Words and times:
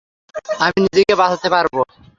আমি 0.63 0.77
নিজেকে 0.85 1.13
বাঁচাতে 1.21 1.47
পারবো। 1.55 1.79